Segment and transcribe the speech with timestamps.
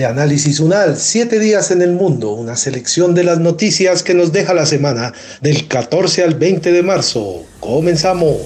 [0.00, 4.32] de Análisis UNAL, Siete días en el mundo, una selección de las noticias que nos
[4.32, 7.42] deja la semana del 14 al 20 de marzo.
[7.60, 8.40] Comenzamos.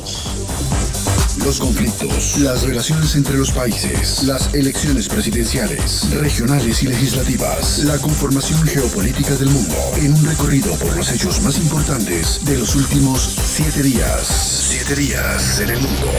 [1.45, 8.61] Los conflictos, las relaciones entre los países, las elecciones presidenciales, regionales y legislativas, la conformación
[8.67, 13.81] geopolítica del mundo, en un recorrido por los hechos más importantes de los últimos siete
[13.85, 14.27] días.
[14.27, 16.11] Siete días en el mundo.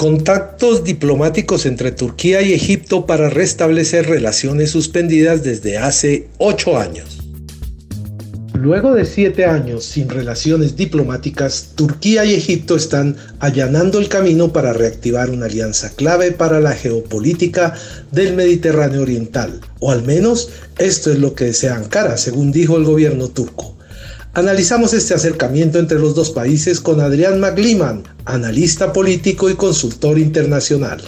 [0.00, 7.18] Contactos diplomáticos entre Turquía y Egipto para restablecer relaciones suspendidas desde hace ocho años.
[8.54, 14.72] Luego de siete años sin relaciones diplomáticas, Turquía y Egipto están allanando el camino para
[14.72, 17.74] reactivar una alianza clave para la geopolítica
[18.10, 20.48] del Mediterráneo Oriental, o al menos
[20.78, 23.76] esto es lo que desea Ankara, según dijo el gobierno turco.
[24.32, 31.02] Analizamos este acercamiento entre los dos países con Adrián McLeeman, analista político y consultor internacional.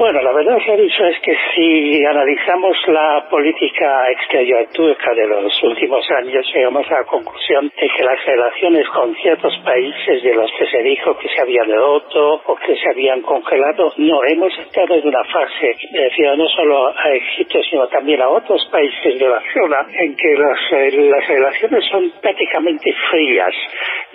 [0.00, 6.10] Bueno, la verdad, dicho es que si analizamos la política exterior turca de los últimos
[6.12, 10.64] años, llegamos a la conclusión de que las relaciones con ciertos países de los que
[10.70, 15.06] se dijo que se habían roto o que se habían congelado, no, hemos estado en
[15.06, 19.84] una fase, refiero no solo a Egipto, sino también a otros países de la zona,
[19.98, 23.54] en que las, eh, las relaciones son prácticamente frías.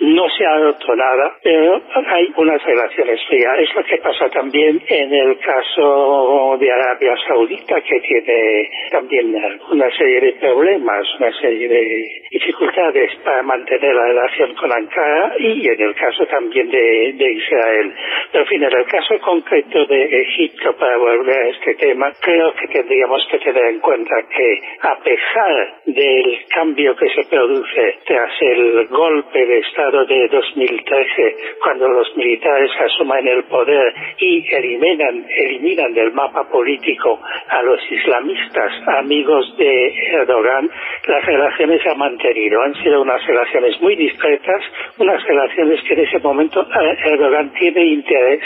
[0.00, 3.52] No se ha roto nada, pero hay unas relaciones frías.
[3.60, 9.34] Es lo que pasa también en el caso de Arabia Saudita que tiene también
[9.70, 15.68] una serie de problemas, una serie de dificultades para mantener la relación con Ankara y
[15.68, 17.92] en el caso también de, Israel.
[18.32, 22.54] Pero en fin, en el caso concreto de Egipto, para volver a este tema, creo
[22.54, 28.30] que tendríamos que tener en cuenta que a pesar del cambio que se produce tras
[28.40, 35.65] el golpe de Estado de 2013, cuando los militares asuman el poder y eliminan, eliminan
[35.74, 37.18] del mapa político
[37.48, 40.70] a los islamistas amigos de Erdogan,
[41.06, 42.62] las relaciones se han mantenido.
[42.62, 44.62] Han sido unas relaciones muy discretas,
[44.98, 48.42] unas relaciones que en ese momento eh, Erdogan tiene interés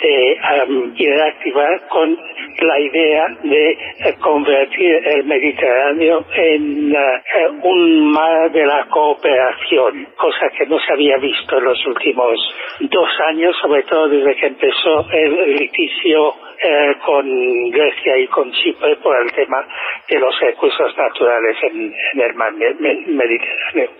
[0.00, 0.36] de
[0.68, 0.92] um,
[1.22, 2.18] activar con
[2.62, 6.98] la idea de eh, convertir el Mediterráneo en eh,
[7.62, 12.38] un mar de la cooperación, cosa que no se había visto en los últimos
[12.80, 16.34] dos años, sobre todo desde que empezó el litigio
[16.64, 19.66] eh, con Grecia y con Chipre por el tema
[20.08, 23.90] de los recursos naturales en, el mar Mediterráneo.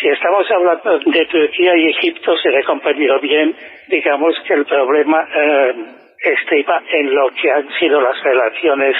[0.00, 3.54] Si estamos hablando de Turquía y Egipto, se le comprendido bien,
[3.88, 5.74] digamos que el problema eh,
[6.22, 8.96] estriba en lo que han sido las relaciones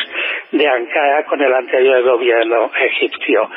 [0.52, 3.48] de Ankara con el anterior gobierno egipcio.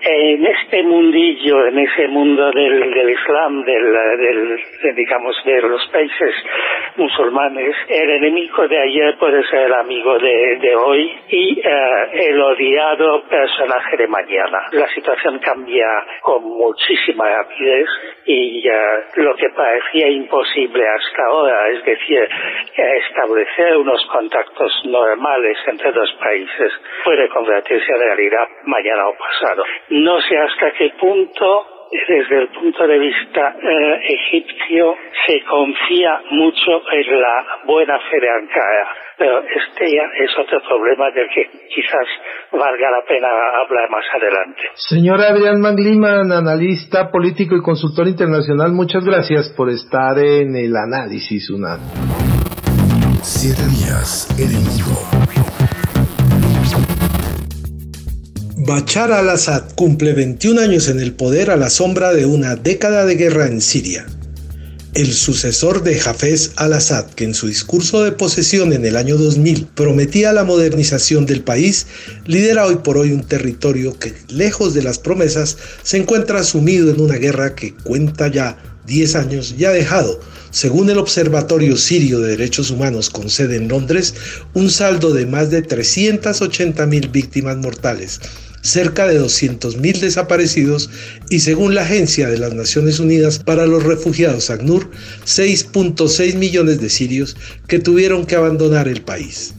[0.00, 4.60] En este mundillo, en ese mundo del, del Islam, del,
[4.94, 6.34] digamos, de los países
[6.96, 12.40] musulmanes, el enemigo de ayer puede ser el amigo de, de hoy y eh, el
[12.40, 14.58] odiado personaje de mañana.
[14.72, 15.86] La situación cambia
[16.20, 17.88] con muchísima rapidez
[18.26, 18.72] y eh,
[19.16, 22.28] lo que parecía imposible hasta ahora, es decir,
[22.96, 26.72] establecer unos contactos normales entre dos países,
[27.04, 29.64] puede convertirse en realidad mañana o pasado.
[29.90, 31.74] No sé hasta qué punto
[32.08, 34.94] desde el punto de vista eh, egipcio
[35.26, 41.10] se confía mucho en la buena fe de Ankara, pero este ya es otro problema
[41.10, 42.06] del que quizás
[42.52, 43.28] valga la pena
[43.60, 44.62] hablar más adelante.
[44.74, 51.48] Señor Adrián Mangliman, analista político y consultor internacional, muchas gracias por estar en el análisis
[51.50, 52.33] UNAM.
[53.26, 54.52] Siete días en
[58.66, 63.14] Bachar al-Assad cumple 21 años en el poder a la sombra de una década de
[63.14, 64.04] guerra en Siria.
[64.92, 69.68] El sucesor de Hafez al-Assad, que en su discurso de posesión en el año 2000
[69.74, 71.86] prometía la modernización del país,
[72.26, 77.00] lidera hoy por hoy un territorio que, lejos de las promesas, se encuentra sumido en
[77.00, 80.20] una guerra que cuenta ya 10 años y ha dejado,
[80.54, 84.14] según el Observatorio Sirio de Derechos Humanos con sede en Londres,
[84.54, 88.20] un saldo de más de 380.000 víctimas mortales,
[88.62, 90.90] cerca de 200.000 desaparecidos
[91.28, 94.88] y según la Agencia de las Naciones Unidas para los Refugiados ACNUR,
[95.26, 97.36] 6.6 millones de sirios
[97.66, 99.54] que tuvieron que abandonar el país.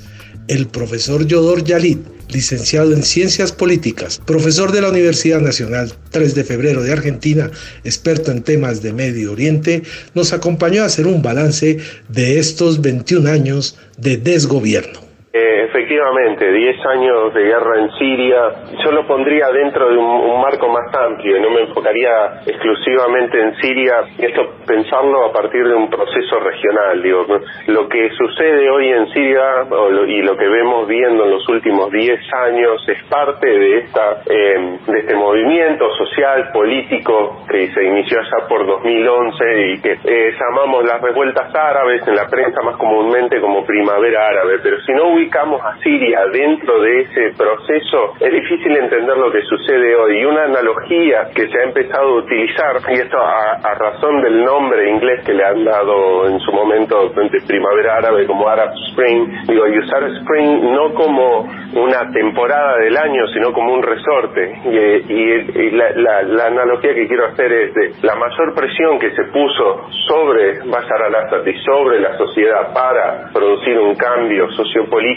[0.47, 6.43] el profesor Yodor Yalit, licenciado en Ciencias Políticas, profesor de la Universidad Nacional 3 de
[6.43, 7.51] Febrero de Argentina,
[7.83, 9.83] experto en temas de Medio Oriente,
[10.13, 11.77] nos acompañó a hacer un balance
[12.09, 15.04] de estos 21 años de desgobierno.
[15.37, 18.39] Efectivamente, 10 años de guerra en Siria,
[18.81, 23.95] yo lo pondría dentro de un, marco más amplio, no me enfocaría exclusivamente en Siria,
[24.17, 27.25] esto pensarlo a partir de un proceso regional, digo,
[27.67, 29.65] lo que sucede hoy en Siria
[30.07, 34.77] y lo que vemos viendo en los últimos 10 años es parte de esta eh,
[34.87, 40.85] de este movimiento social, político que se inició allá por 2011 y que eh, llamamos
[40.85, 45.59] las revueltas árabes en la prensa más comúnmente como primavera árabe, pero si no ubicamos
[45.61, 50.19] a Siria dentro de ese proceso, es difícil entender lo que sucede hoy.
[50.19, 54.89] Y una analogía que se ha empezado a utilizar, y esto a, razón del nombre
[54.89, 59.67] inglés que le han dado en su momento de primavera árabe como Arab Spring, digo,
[59.67, 64.61] y usar Spring no como una temporada del año, sino como un resorte.
[64.65, 70.59] Y, la, analogía que quiero hacer es de la mayor presión que se puso sobre
[70.65, 75.14] Bashar al-Assad y sobre la sociedad para producir un cambio sociopolítico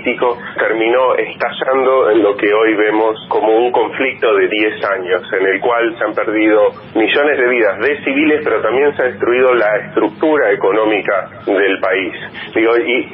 [0.59, 5.61] terminó estallando en lo que hoy vemos como un conflicto de 10 años, en el
[5.61, 9.77] cual se han perdido millones de vidas de civiles, pero también se ha destruido la
[9.87, 12.15] estructura económica del país.
[12.55, 13.13] Digo, y,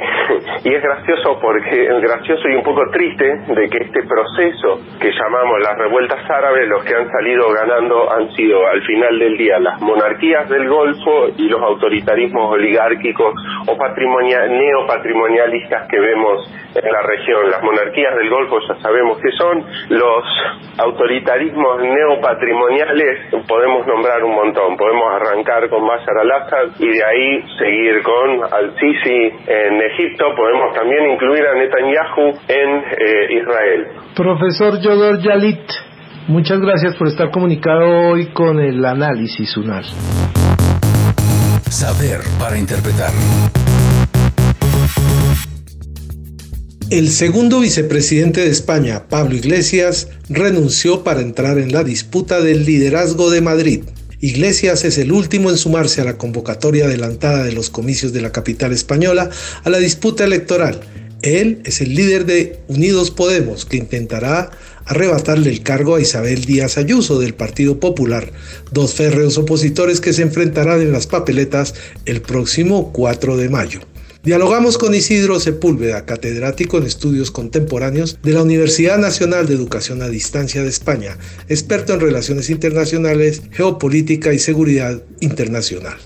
[0.69, 5.11] y es gracioso porque es gracioso y un poco triste de que este proceso que
[5.11, 9.59] llamamos las revueltas árabes, los que han salido ganando han sido al final del día
[9.59, 13.35] las monarquías del Golfo y los autoritarismos oligárquicos
[13.67, 13.77] o
[14.49, 17.51] neopatrimonialistas que vemos en la región.
[17.51, 20.25] Las monarquías del Golfo ya sabemos que son, los
[20.79, 24.77] autoritarismos neopatrimoniales podemos nombrar un montón.
[24.77, 30.35] Podemos arrancar con Bashar al-Assad y de ahí seguir con al-Sisi en Egipto.
[30.37, 33.87] Podemos también incluir a Netanyahu en eh, Israel.
[34.17, 35.67] Profesor Yodor Yalit,
[36.29, 39.85] muchas gracias por estar comunicado hoy con el análisis UNAL.
[41.71, 43.11] Saber para interpretar.
[46.91, 53.31] El segundo vicepresidente de España, Pablo Iglesias, renunció para entrar en la disputa del liderazgo
[53.31, 53.85] de Madrid.
[54.21, 58.33] Iglesias es el último en sumarse a la convocatoria adelantada de los comicios de la
[58.33, 59.31] capital española
[59.65, 60.81] a la disputa electoral.
[61.23, 64.51] Él es el líder de Unidos Podemos, que intentará
[64.85, 68.31] arrebatarle el cargo a Isabel Díaz Ayuso del Partido Popular,
[68.73, 73.81] dos férreos opositores que se enfrentarán en las papeletas el próximo 4 de mayo.
[74.25, 80.09] Dialogamos con Isidro Sepúlveda, catedrático en estudios contemporáneos de la Universidad Nacional de Educación a
[80.09, 85.99] Distancia de España, experto en relaciones internacionales, geopolítica y seguridad internacional.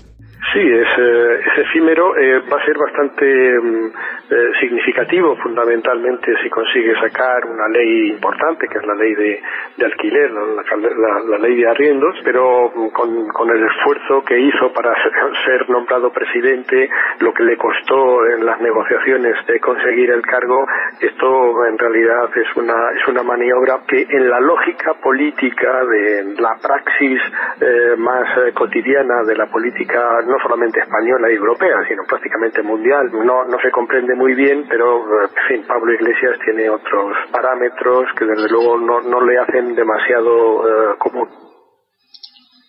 [0.51, 3.85] Sí, es, eh, efímero, eh, va a ser bastante mm,
[4.31, 9.41] eh, significativo fundamentalmente si consigue sacar una ley importante que es la ley de,
[9.85, 14.91] alquiler, la, ley de arriendos, pero mm, con, el esfuerzo que hizo para
[15.45, 20.65] ser, nombrado presidente, lo que le costó en las negociaciones de conseguir el cargo,
[20.99, 26.57] esto en realidad es una, es una maniobra que en la lógica política de la
[26.59, 27.21] praxis
[27.61, 33.09] eh, más eh, cotidiana de la política no solamente española y europea, sino prácticamente mundial,
[33.11, 38.25] no, no se comprende muy bien, pero en fin, Pablo Iglesias tiene otros parámetros que
[38.25, 41.27] desde luego no, no le hacen demasiado eh, común.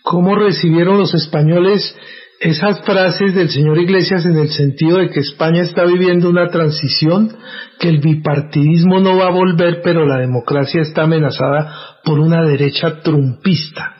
[0.02, 1.96] ¿Cómo recibieron los españoles
[2.40, 7.36] esas frases del señor Iglesias en el sentido de que España está viviendo una transición,
[7.78, 13.02] que el bipartidismo no va a volver, pero la democracia está amenazada por una derecha
[13.02, 13.99] trumpista?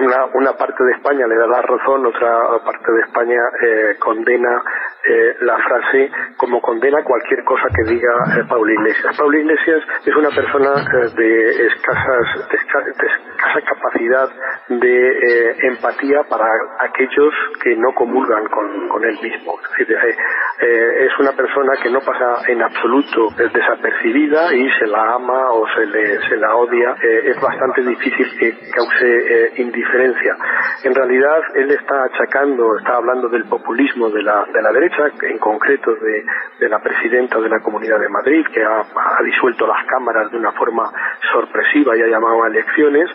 [0.00, 4.62] Una, una parte de España le da la razón, otra parte de España eh, condena
[5.04, 9.16] eh, la frase como condena cualquier cosa que diga eh, Iglesias.
[9.16, 14.28] Pablo Iglesias es una persona eh, de, escasas, de, escasa capacidad
[14.68, 16.46] de empatía para
[16.80, 19.54] aquellos que no comulgan con, con él mismo.
[19.78, 25.86] Es, una persona que no pasa en absoluto desapercibida y se la ama o se,
[25.86, 26.94] le, se la odia.
[27.02, 30.36] es bastante difícil que cause indiferencia.
[30.84, 34.87] En realidad, él está achacando, está hablando del populismo de la, de la derecha
[35.22, 38.84] en concreto de, la presidenta de la Comunidad de Madrid, que ha,
[39.24, 40.90] disuelto las cámaras de una forma
[41.32, 43.08] sorpresiva y ha llamado a elecciones,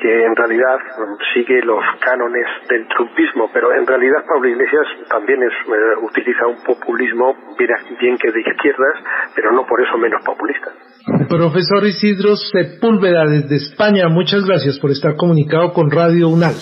[0.00, 5.42] que en realidad mm, sigue los cánones del trumpismo, pero en realidad Pablo Iglesias también
[5.42, 7.34] es, eh, utiliza un populismo
[8.00, 8.94] bien que de izquierdas,
[9.34, 10.70] pero no por eso menos populista.
[11.28, 16.54] Profesor Isidro Sepúlveda desde España, muchas gracias por estar comunicado con Radio UNAL.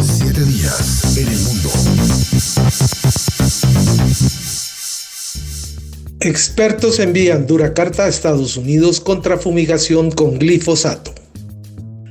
[0.00, 1.47] Siete días en el
[6.20, 11.12] Expertos envían dura carta a Estados Unidos contra fumigación con glifosato.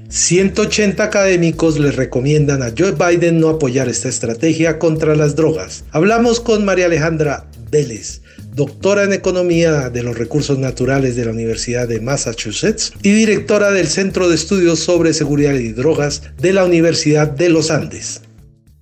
[0.08, 5.84] 180 académicos le recomiendan a Joe Biden no apoyar esta estrategia contra las drogas.
[5.92, 8.22] Hablamos con María Alejandra Vélez,
[8.54, 13.88] doctora en Economía de los Recursos Naturales de la Universidad de Massachusetts y directora del
[13.88, 18.24] Centro de Estudios sobre Seguridad y Drogas de la Universidad de los Andes.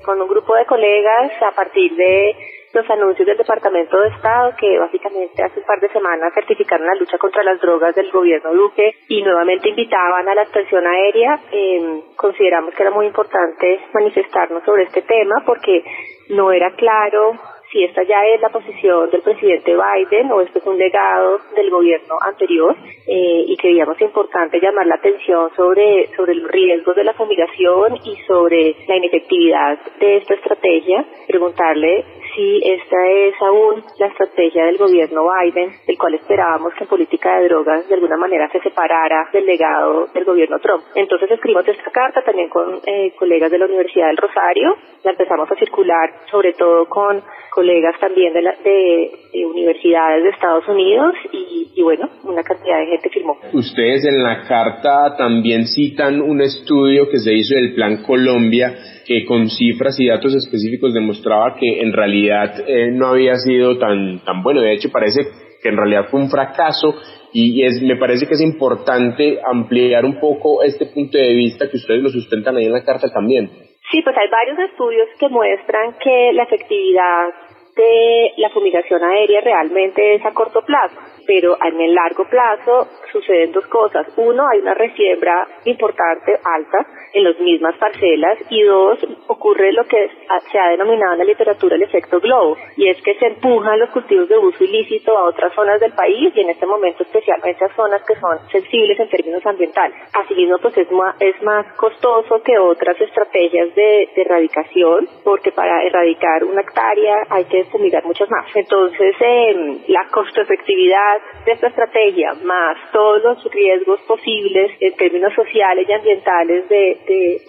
[0.05, 2.44] Con un grupo de colegas a partir de
[2.75, 6.95] los anuncios del Departamento de Estado que básicamente hace un par de semanas certificaron la
[6.95, 11.39] lucha contra las drogas del gobierno Duque y nuevamente invitaban a la expresión aérea.
[11.51, 15.83] Eh, consideramos que era muy importante manifestarnos sobre este tema porque
[16.29, 17.39] no era claro
[17.75, 21.69] si esta ya es la posición del presidente Biden o esto es un legado del
[21.69, 22.73] gobierno anterior
[23.05, 28.15] eh, y creíamos importante llamar la atención sobre, sobre los riesgos de la fumigación y
[28.27, 35.27] sobre la inefectividad de esta estrategia, preguntarle si esta es aún la estrategia del gobierno
[35.29, 39.45] Biden, del cual esperábamos que en política de drogas de alguna manera se separara del
[39.45, 40.83] legado del gobierno Trump.
[40.95, 45.51] Entonces escribimos esta carta también con eh, colegas de la Universidad del Rosario, la empezamos
[45.51, 47.21] a circular sobre todo con
[47.65, 53.09] colegas también de, de, universidades de Estados Unidos y, y, bueno, una cantidad de gente
[53.09, 53.37] firmó.
[53.53, 58.75] Ustedes en la carta también citan un estudio que se hizo del Plan Colombia
[59.07, 64.19] que con cifras y datos específicos demostraba que en realidad eh, no había sido tan,
[64.23, 64.61] tan bueno.
[64.61, 65.21] De hecho, parece
[65.61, 66.93] que en realidad fue un fracaso
[67.33, 71.77] y es, me parece que es importante ampliar un poco este punto de vista que
[71.77, 73.49] ustedes lo sustentan ahí en la carta también.
[73.91, 77.29] Sí, pues hay varios estudios que muestran que la efectividad
[77.75, 83.51] de la fumigación aérea realmente es a corto plazo pero en el largo plazo suceden
[83.51, 84.07] dos cosas.
[84.17, 90.09] Uno, hay una resiembra importante, alta, en las mismas parcelas, y dos, ocurre lo que
[90.51, 93.89] se ha denominado en la literatura el efecto globo, y es que se empujan los
[93.91, 97.75] cultivos de uso ilícito a otras zonas del país, y en este momento especialmente a
[97.75, 99.97] zonas que son sensibles en términos ambientales.
[100.13, 106.43] Asimismo, pues es más, es más costoso que otras estrategias de, erradicación, porque para erradicar
[106.43, 108.45] una hectárea hay que fumigar muchas más.
[108.55, 111.14] Entonces, eh, la costo efectividad
[111.45, 116.97] de esta estrategia, más todos los riesgos posibles en términos sociales y ambientales de,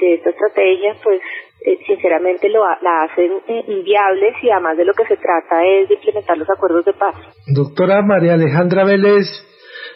[0.00, 1.20] de, esta estrategia, pues
[1.64, 5.88] eh, sinceramente lo, la hacen eh, inviable si además de lo que se trata es
[5.88, 7.14] de implementar los acuerdos de paz.
[7.46, 9.26] Doctora María Alejandra Vélez,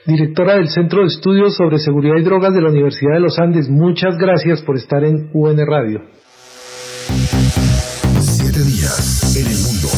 [0.06, 3.68] directora del Centro de Estudios sobre Seguridad y Drogas de la Universidad de los Andes,
[3.68, 6.00] muchas gracias por estar en UN Radio.
[8.20, 9.88] Siete días en el mundo.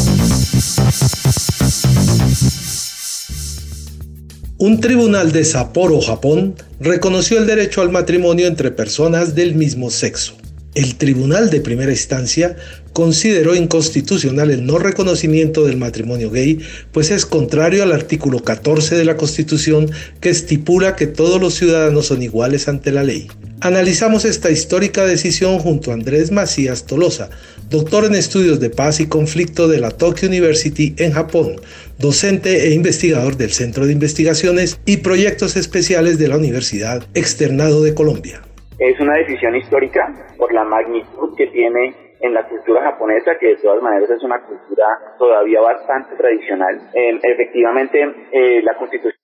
[4.62, 10.34] Un tribunal de Sapporo, Japón, reconoció el derecho al matrimonio entre personas del mismo sexo.
[10.76, 12.54] El tribunal de primera instancia
[12.92, 16.60] consideró inconstitucional el no reconocimiento del matrimonio gay,
[16.92, 19.90] pues es contrario al artículo 14 de la Constitución
[20.20, 23.26] que estipula que todos los ciudadanos son iguales ante la ley.
[23.64, 27.30] Analizamos esta histórica decisión junto a Andrés Macías Tolosa,
[27.70, 31.62] doctor en estudios de paz y conflicto de la Tokyo University en Japón,
[31.96, 37.94] docente e investigador del Centro de Investigaciones y Proyectos Especiales de la Universidad Externado de
[37.94, 38.42] Colombia.
[38.80, 43.56] Es una decisión histórica por la magnitud que tiene en la cultura japonesa, que de
[43.62, 44.86] todas maneras es una cultura
[45.20, 46.90] todavía bastante tradicional.
[46.94, 48.02] Eh, efectivamente,
[48.32, 49.21] eh, la constitución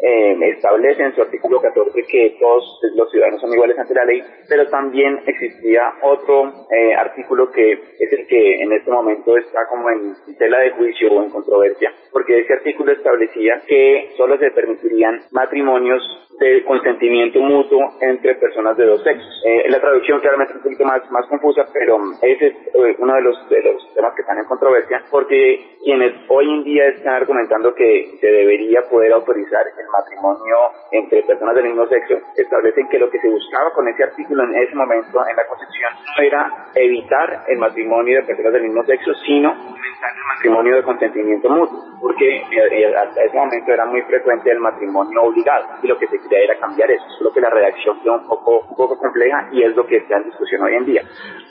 [0.00, 4.22] eh, establece en su artículo 14 que todos los ciudadanos son iguales ante la ley,
[4.48, 9.90] pero también existía otro eh, artículo que es el que en este momento está como
[9.90, 15.20] en tela de juicio o en controversia, porque ese artículo establecía que solo se permitirían
[15.32, 16.02] matrimonios
[16.38, 19.42] de consentimiento mutuo entre personas de dos sexos.
[19.44, 23.14] Eh, la traducción claramente es un poquito más, más confusa, pero ese es eh, uno
[23.14, 27.14] de los, de los temas que están en controversia, porque quienes hoy en día están
[27.14, 30.56] argumentando que se debería poder autorizar el matrimonio
[30.92, 34.54] entre personas del mismo sexo, establecen que lo que se buscaba con ese artículo en
[34.56, 39.12] ese momento en la Constitución no era evitar el matrimonio de personas del mismo sexo,
[39.26, 44.50] sino aumentar el matrimonio de consentimiento mutuo, porque eh, hasta ese momento era muy frecuente
[44.50, 48.00] el matrimonio obligado, y lo que se idea era cambiar eso, solo que la redacción
[48.02, 50.84] quedó un poco, un poco compleja y es lo que está en discusión hoy en
[50.84, 51.02] día.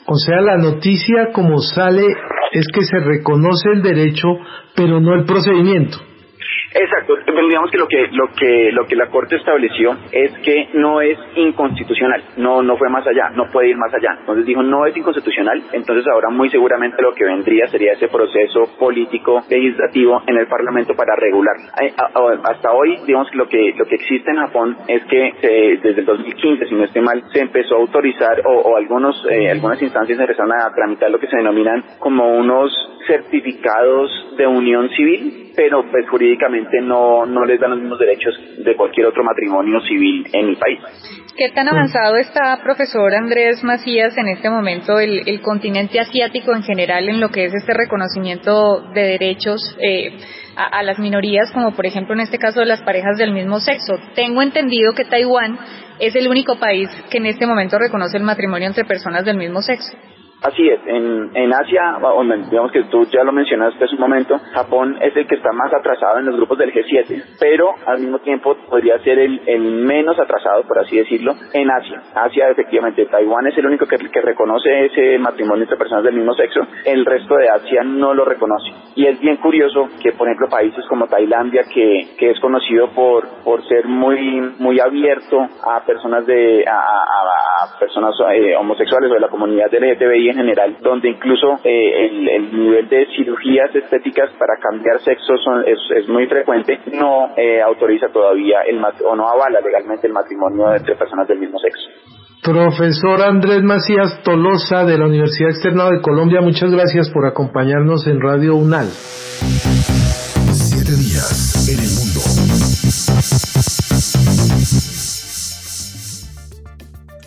[0.06, 2.06] O sea, la noticia como sale
[2.52, 4.28] es que se reconoce el derecho,
[4.74, 5.98] pero no el procedimiento.
[6.74, 7.16] Exacto,
[7.48, 11.18] digamos que lo que lo que lo que la Corte estableció es que no es
[11.34, 14.16] inconstitucional, no no fue más allá, no puede ir más allá.
[14.20, 18.68] Entonces dijo no es inconstitucional, entonces ahora muy seguramente lo que vendría sería ese proceso
[18.78, 21.56] político legislativo en el Parlamento para regular.
[22.44, 26.06] Hasta hoy, digamos que lo que lo que existe en Japón es que desde el
[26.06, 30.52] 2015, si no estoy mal, se empezó a autorizar o, algunos eh, algunas instancias empezaron
[30.52, 32.70] a tramitar lo que se denominan como unos
[33.06, 38.76] certificados de unión civil pero pues jurídicamente no, no les dan los mismos derechos de
[38.76, 40.78] cualquier otro matrimonio civil en el país.
[41.36, 46.62] ¿Qué tan avanzado está, profesor Andrés Macías, en este momento el, el continente asiático en
[46.62, 50.16] general en lo que es este reconocimiento de derechos eh,
[50.54, 53.58] a, a, las minorías, como por ejemplo en este caso de las parejas del mismo
[53.58, 53.98] sexo?
[54.14, 55.58] Tengo entendido que Taiwán
[55.98, 59.60] es el único país que en este momento reconoce el matrimonio entre personas del mismo
[59.60, 59.90] sexo.
[60.42, 61.98] Así es, en, en Asia,
[62.48, 65.72] digamos que tú ya lo mencionaste hace un momento, Japón es el que está más
[65.74, 70.16] atrasado en los grupos del G7, pero al mismo tiempo podría ser el, el menos
[70.16, 72.02] atrasado, por así decirlo, en Asia.
[72.14, 76.34] Asia, efectivamente, Taiwán es el único que, que reconoce ese matrimonio entre personas del mismo
[76.34, 78.70] sexo, el resto de Asia no lo reconoce.
[78.94, 83.26] Y es bien curioso que, por ejemplo, países como Tailandia, que, que es conocido por,
[83.42, 87.04] por ser muy, muy abierto a personas de, a,
[87.78, 92.52] personas eh, homosexuales o de la comunidad LGTBI, en general, donde incluso eh, el, el,
[92.52, 98.08] nivel de cirugías estéticas para cambiar sexo son, es, es, muy frecuente, no eh, autoriza
[98.08, 101.88] todavía el o no avala legalmente el matrimonio entre personas del mismo sexo.
[102.42, 108.20] Profesor Andrés Macías Tolosa de la Universidad Externa de Colombia, muchas gracias por acompañarnos en
[108.20, 108.86] Radio UNAL.
[110.52, 112.20] Siete días en el mundo.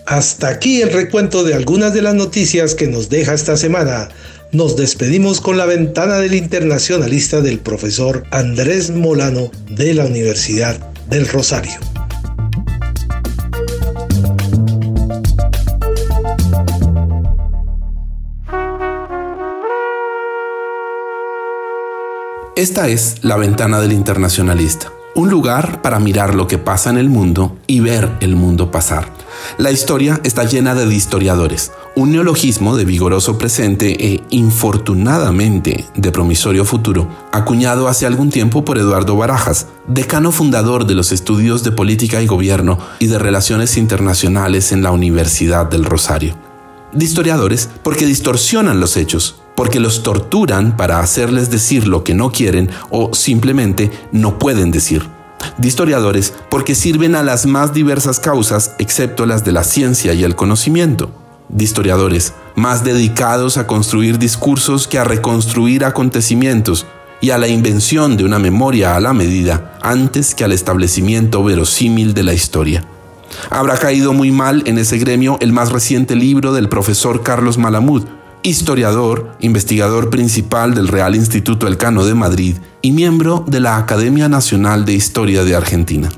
[0.06, 4.10] Hasta aquí el recuento de algunas de las noticias que nos deja esta semana.
[4.52, 10.78] Nos despedimos con la ventana del internacionalista del profesor Andrés Molano de la Universidad
[11.08, 11.80] del Rosario.
[22.56, 27.10] Esta es la ventana del internacionalista, un lugar para mirar lo que pasa en el
[27.10, 29.21] mundo y ver el mundo pasar
[29.58, 36.66] la historia está llena de historiadores, un neologismo de vigoroso presente e infortunadamente de promisorio
[36.66, 42.22] futuro, acuñado hace algún tiempo por Eduardo Barajas, decano fundador de los estudios de política
[42.22, 46.36] y gobierno y de relaciones internacionales en la Universidad del Rosario.
[46.94, 52.32] De historiadores porque distorsionan los hechos, porque los torturan para hacerles decir lo que no
[52.32, 55.21] quieren o simplemente no pueden decir
[55.62, 60.24] de historiadores porque sirven a las más diversas causas excepto las de la ciencia y
[60.24, 61.12] el conocimiento.
[61.50, 66.88] De historiadores más dedicados a construir discursos que a reconstruir acontecimientos
[67.22, 72.16] y a la invención de una memoria a la medida antes que al establecimiento verosímil
[72.16, 72.84] de la historia.
[73.50, 78.06] Habrá caído muy mal en ese gremio el más reciente libro del profesor Carlos Malamud,
[78.44, 84.86] historiador, investigador principal del Real Instituto Elcano de Madrid y miembro de la Academia Nacional
[84.86, 86.10] de Historia de Argentina.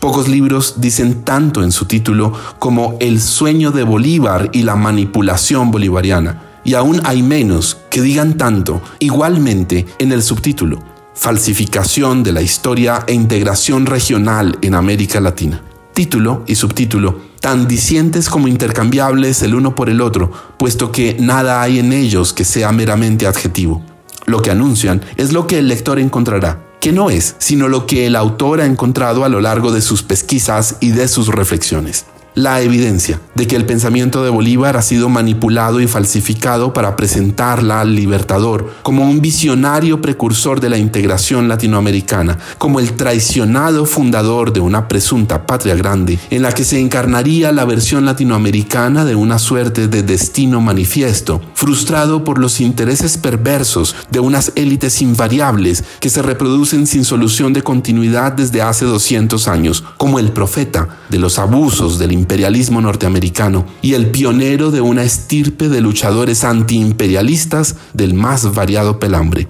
[0.00, 5.70] Pocos libros dicen tanto en su título como El sueño de Bolívar y la manipulación
[5.70, 10.78] bolivariana, y aún hay menos que digan tanto igualmente en el subtítulo,
[11.14, 15.62] Falsificación de la historia e integración regional en América Latina.
[15.92, 21.60] Título y subtítulo tan dicientes como intercambiables el uno por el otro, puesto que nada
[21.60, 23.84] hay en ellos que sea meramente adjetivo.
[24.24, 28.06] Lo que anuncian es lo que el lector encontrará, que no es, sino lo que
[28.06, 32.60] el autor ha encontrado a lo largo de sus pesquisas y de sus reflexiones la
[32.60, 37.94] evidencia de que el pensamiento de Bolívar ha sido manipulado y falsificado para presentarla al
[37.94, 44.88] libertador como un visionario precursor de la integración latinoamericana, como el traicionado fundador de una
[44.88, 50.02] presunta patria grande, en la que se encarnaría la versión latinoamericana de una suerte de
[50.02, 57.04] destino manifiesto, frustrado por los intereses perversos de unas élites invariables que se reproducen sin
[57.04, 62.80] solución de continuidad desde hace 200 años, como el profeta de los abusos del imperialismo
[62.80, 69.46] norteamericano y el pionero de una estirpe de luchadores antiimperialistas del más variado pelambre.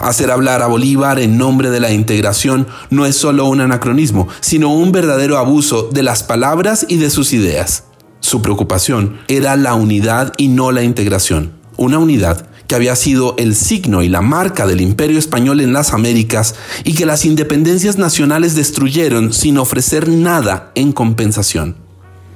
[0.00, 4.74] Hacer hablar a Bolívar en nombre de la integración no es solo un anacronismo, sino
[4.74, 7.84] un verdadero abuso de las palabras y de sus ideas.
[8.18, 11.52] Su preocupación era la unidad y no la integración.
[11.76, 15.92] Una unidad que había sido el signo y la marca del imperio español en las
[15.92, 21.85] Américas y que las independencias nacionales destruyeron sin ofrecer nada en compensación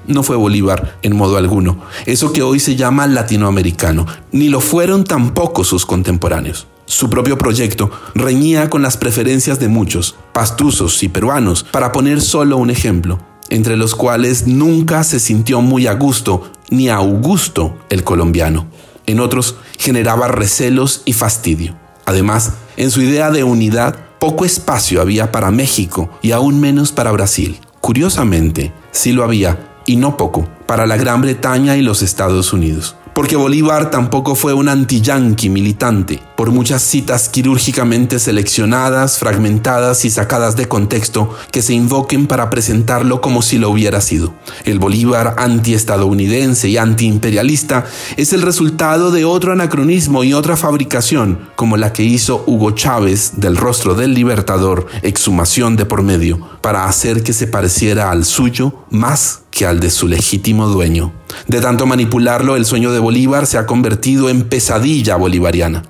[0.07, 5.05] no fue Bolívar en modo alguno, eso que hoy se llama latinoamericano, ni lo fueron
[5.05, 6.67] tampoco sus contemporáneos.
[6.87, 12.57] Su propio proyecto reñía con las preferencias de muchos, pastuzos y peruanos, para poner solo
[12.57, 18.03] un ejemplo, entre los cuales nunca se sintió muy a gusto ni a Augusto el
[18.03, 18.67] colombiano.
[19.07, 21.77] En otros generaba recelos y fastidio.
[22.07, 27.13] Además, en su idea de unidad, poco espacio había para México y aún menos para
[27.13, 27.61] Brasil.
[27.81, 32.95] Curiosamente, sí lo había y no poco, para la Gran Bretaña y los Estados Unidos.
[33.13, 40.57] porque Bolívar tampoco fue un anti-yanqui militante, por muchas citas quirúrgicamente seleccionadas, fragmentadas y sacadas
[40.57, 44.33] de contexto que se invoquen para presentarlo como si lo hubiera sido.
[44.65, 47.85] El Bolívar anti-estadounidense y anti-imperialista
[48.17, 53.33] es el resultado de otro anacronismo y otra fabricación, como la que hizo Hugo Chávez
[53.37, 58.87] del rostro del Libertador, exhumación de por medio, para hacer que se pareciera al suyo
[58.89, 61.13] más que al de su legítimo dueño.
[61.47, 65.83] De tanto manipularlo, el sueño de Bolívar se ha convertido en pesadilla bolivariana.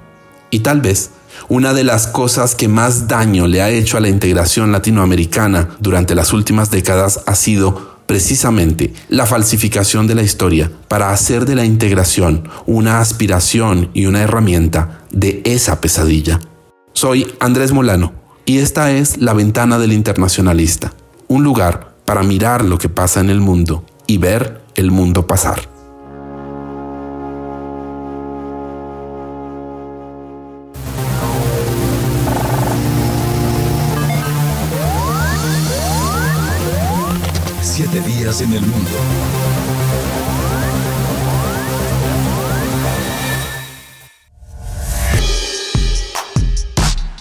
[0.50, 1.10] Y tal vez
[1.48, 6.14] una de las cosas que más daño le ha hecho a la integración latinoamericana durante
[6.14, 11.64] las últimas décadas ha sido precisamente la falsificación de la historia para hacer de la
[11.64, 16.40] integración una aspiración y una herramienta de esa pesadilla.
[16.92, 18.12] Soy Andrés Molano
[18.46, 20.92] y esta es La Ventana del Internacionalista,
[21.28, 25.60] un lugar para mirar lo que pasa en el mundo y ver el mundo pasar.
[37.62, 38.90] Siete días en el mundo.